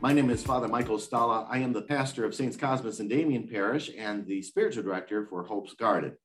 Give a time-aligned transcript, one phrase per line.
[0.00, 1.44] My name is Father Michael Stala.
[1.50, 5.42] I am the pastor of Saints Cosmas and Damian Parish and the spiritual director for
[5.42, 6.16] Hope's Garden.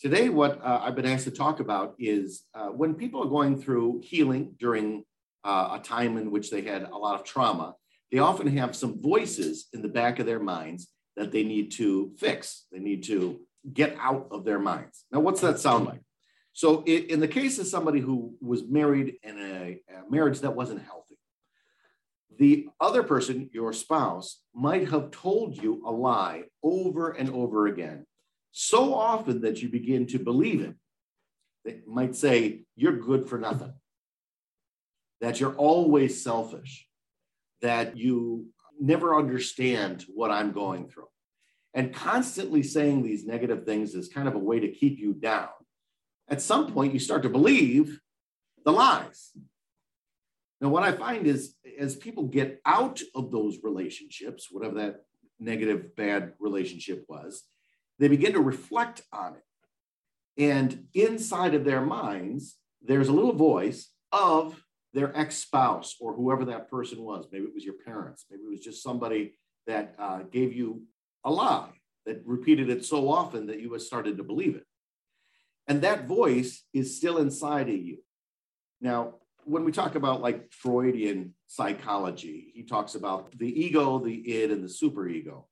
[0.00, 3.62] Today, what uh, I've been asked to talk about is uh, when people are going
[3.62, 5.04] through healing during
[5.44, 7.74] uh, a time in which they had a lot of trauma,
[8.10, 12.10] they often have some voices in the back of their minds that they need to
[12.18, 12.66] fix.
[12.72, 13.38] They need to
[13.72, 15.04] get out of their minds.
[15.12, 16.00] Now, what's that sound like?
[16.54, 20.82] So, in the case of somebody who was married in a, a marriage that wasn't
[20.82, 21.05] healthy,
[22.38, 28.06] the other person, your spouse, might have told you a lie over and over again
[28.52, 30.74] so often that you begin to believe it.
[31.64, 33.74] They might say, You're good for nothing,
[35.20, 36.86] that you're always selfish,
[37.60, 38.46] that you
[38.80, 41.08] never understand what I'm going through.
[41.74, 45.48] And constantly saying these negative things is kind of a way to keep you down.
[46.28, 48.00] At some point, you start to believe
[48.64, 49.32] the lies.
[50.60, 55.02] Now, what I find is as people get out of those relationships, whatever that
[55.38, 57.42] negative, bad relationship was,
[57.98, 60.42] they begin to reflect on it.
[60.42, 64.62] And inside of their minds, there's a little voice of
[64.92, 67.26] their ex spouse or whoever that person was.
[67.30, 69.34] Maybe it was your parents, maybe it was just somebody
[69.66, 70.82] that uh, gave you
[71.24, 71.70] a lie
[72.06, 74.64] that repeated it so often that you started to believe it.
[75.66, 77.98] And that voice is still inside of you.
[78.80, 79.14] Now,
[79.46, 84.62] when we talk about like Freudian psychology, he talks about the ego, the id, and
[84.62, 85.44] the superego.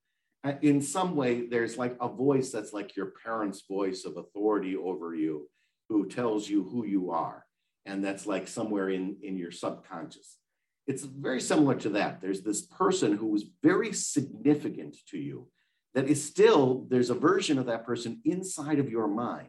[0.61, 5.15] In some way there's like a voice that's like your parents voice of authority over
[5.15, 5.49] you
[5.89, 7.47] who tells you who you are
[7.87, 10.39] and that's like somewhere in in your subconscious.
[10.87, 12.21] It's very similar to that.
[12.21, 15.49] There's this person who was very significant to you
[15.95, 19.49] that is still there's a version of that person inside of your mind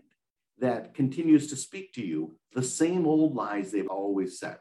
[0.60, 4.58] that continues to speak to you the same old lies they've always said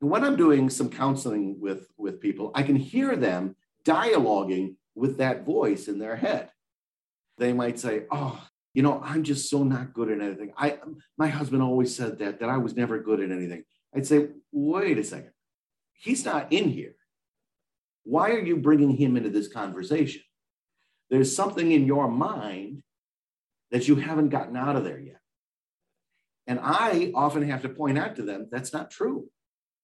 [0.00, 5.18] and when i'm doing some counseling with with people i can hear them dialoguing with
[5.18, 6.50] that voice in their head.
[7.38, 8.42] They might say, Oh,
[8.74, 10.52] you know, I'm just so not good at anything.
[10.56, 10.78] I
[11.18, 13.64] my husband always said that, that I was never good at anything.
[13.94, 15.32] I'd say, wait a second.
[15.92, 16.94] He's not in here.
[18.04, 20.22] Why are you bringing him into this conversation?
[21.10, 22.82] There's something in your mind
[23.72, 25.20] that you haven't gotten out of there yet.
[26.46, 29.28] And I often have to point out to them that's not true.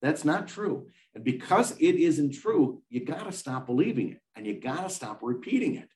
[0.03, 0.87] That's not true.
[1.15, 4.91] And because it isn't true, you got to stop believing it and you got to
[4.91, 5.89] stop repeating it.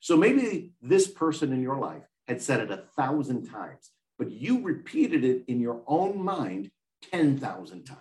[0.00, 4.62] So maybe this person in your life had said it a thousand times, but you
[4.62, 6.70] repeated it in your own mind
[7.12, 8.00] 10,000 times.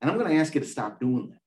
[0.00, 1.40] And I'm going to ask you to stop doing that.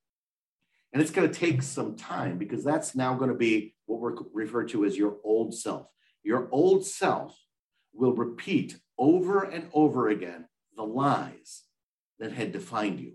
[0.91, 4.15] And it's going to take some time because that's now going to be what we're
[4.33, 5.87] referred to as your old self.
[6.27, 7.39] Your old self
[7.93, 11.63] will repeat over and over again the lies
[12.19, 13.13] that had defined you.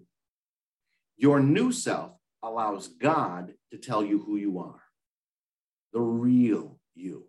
[1.18, 2.12] Your new self
[2.42, 4.80] allows God to tell you who you are,
[5.92, 7.26] the real you.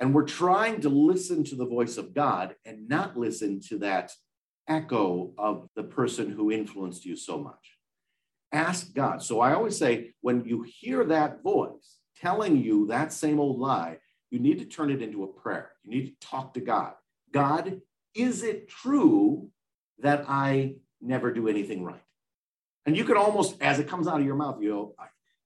[0.00, 4.10] And we're trying to listen to the voice of God and not listen to that
[4.66, 7.78] echo of the person who influenced you so much.
[8.50, 9.22] Ask God.
[9.22, 13.98] So I always say when you hear that voice telling you that same old lie,
[14.32, 15.72] you need to turn it into a prayer.
[15.84, 16.94] You need to talk to God.
[17.32, 17.82] God,
[18.14, 19.50] is it true
[19.98, 22.02] that I never do anything right.
[22.86, 24.96] And you can almost, as it comes out of your mouth, you go,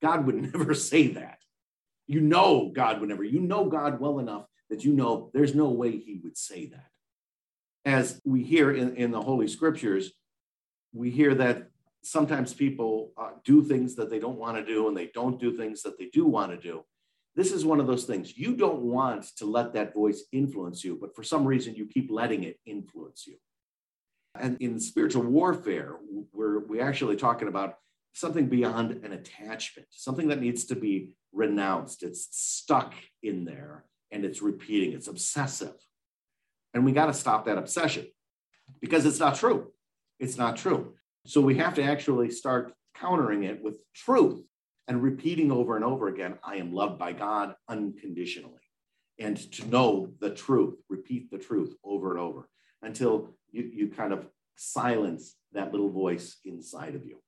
[0.00, 1.38] God would never say that.
[2.06, 3.24] You know God would never.
[3.24, 6.86] You know God well enough that you know there's no way he would say that.
[7.84, 10.12] As we hear in, in the Holy Scriptures,
[10.92, 11.70] we hear that
[12.02, 15.56] sometimes people uh, do things that they don't want to do and they don't do
[15.56, 16.84] things that they do want to do.
[17.36, 18.36] This is one of those things.
[18.36, 22.10] You don't want to let that voice influence you, but for some reason you keep
[22.10, 23.36] letting it influence you.
[24.34, 25.96] And in spiritual warfare,
[26.32, 27.74] we're we actually talking about
[28.14, 32.02] something beyond an attachment, something that needs to be renounced.
[32.02, 35.74] It's stuck in there and it's repeating, it's obsessive.
[36.72, 38.06] And we got to stop that obsession
[38.80, 39.72] because it's not true.
[40.18, 40.94] It's not true.
[41.26, 44.42] So we have to actually start countering it with truth
[44.88, 48.54] and repeating over and over again I am loved by God unconditionally.
[49.18, 52.48] And to know the truth, repeat the truth over and over
[52.82, 57.18] until you, you kind of silence that little voice inside of you.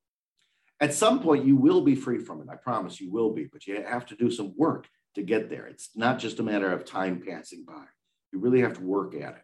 [0.81, 2.49] At some point, you will be free from it.
[2.51, 5.67] I promise you will be, but you have to do some work to get there.
[5.67, 7.85] It's not just a matter of time passing by.
[8.33, 9.43] You really have to work at it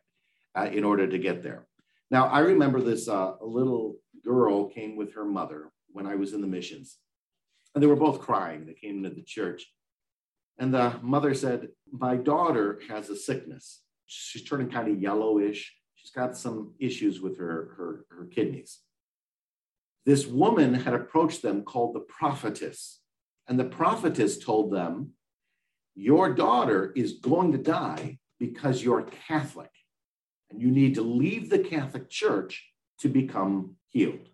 [0.55, 1.66] uh, in order to get there.
[2.11, 6.40] Now, I remember this uh, little girl came with her mother when I was in
[6.40, 6.99] the missions,
[7.75, 8.67] and they were both crying.
[8.67, 9.67] They came into the church,
[10.59, 13.82] and the mother said, My daughter has a sickness.
[14.06, 15.73] She's turning kind of yellowish
[16.05, 18.81] she's got some issues with her, her, her kidneys.
[20.05, 23.00] this woman had approached them called the prophetess.
[23.49, 25.12] And the prophetess told them,
[25.94, 29.71] Your daughter is going to die because you're Catholic,
[30.50, 32.67] and you need to leave the Catholic Church
[33.00, 34.29] to become healed.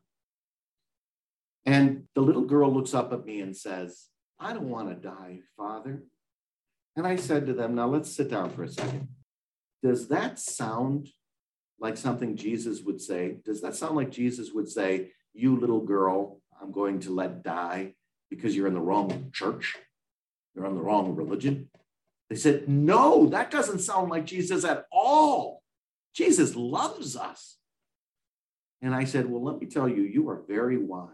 [1.66, 4.06] And the little girl looks up at me and says,
[4.38, 6.02] I don't want to die, Father.
[6.96, 9.08] And I said to them, Now let's sit down for a second.
[9.82, 11.08] Does that sound
[11.78, 13.38] like something Jesus would say?
[13.44, 17.94] Does that sound like Jesus would say, You little girl, I'm going to let die
[18.28, 19.76] because you're in the wrong church?
[20.54, 21.68] You're on the wrong religion?
[22.28, 25.62] They said, No, that doesn't sound like Jesus at all.
[26.14, 27.56] Jesus loves us.
[28.82, 31.10] And I said, Well, let me tell you, you are very wise.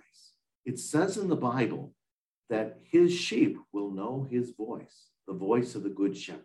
[0.67, 1.95] It says in the Bible
[2.51, 6.43] that his sheep will know his voice, the voice of the good shepherd.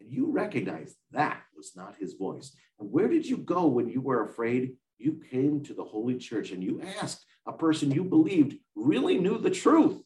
[0.00, 2.54] And you recognize that was not his voice.
[2.80, 4.76] And where did you go when you were afraid?
[4.98, 9.38] You came to the Holy Church and you asked a person you believed really knew
[9.38, 10.02] the truth,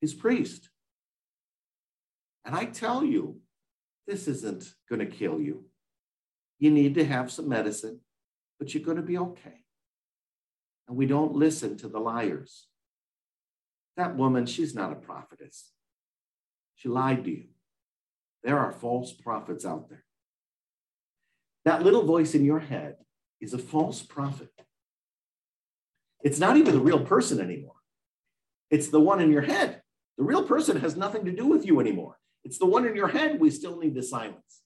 [0.00, 0.70] his priest.
[2.44, 3.40] And I tell you,
[4.06, 5.64] this isn't going to kill you.
[6.60, 8.00] You need to have some medicine,
[8.58, 9.64] but you're going to be okay.
[10.88, 12.66] And we don't listen to the liars.
[13.96, 15.72] That woman, she's not a prophetess.
[16.76, 17.48] She lied to you.
[18.42, 20.04] There are false prophets out there.
[21.64, 22.96] That little voice in your head
[23.40, 24.50] is a false prophet.
[26.22, 27.74] It's not even the real person anymore.
[28.70, 29.82] It's the one in your head.
[30.16, 32.18] The real person has nothing to do with you anymore.
[32.44, 34.62] It's the one in your head we still need to silence.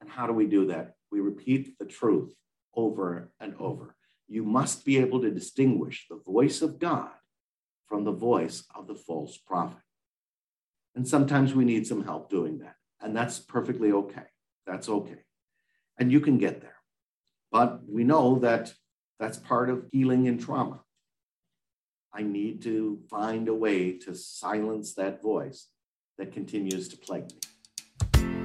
[0.00, 0.94] And how do we do that?
[1.10, 2.34] We repeat the truth
[2.74, 3.94] over and over.
[4.28, 7.10] You must be able to distinguish the voice of God
[7.86, 9.82] from the voice of the false prophet.
[10.94, 12.74] And sometimes we need some help doing that.
[13.00, 14.26] And that's perfectly okay.
[14.66, 15.24] That's okay.
[15.98, 16.76] And you can get there.
[17.50, 18.74] But we know that
[19.18, 20.80] that's part of healing in trauma.
[22.12, 25.68] I need to find a way to silence that voice
[26.18, 28.37] that continues to plague me.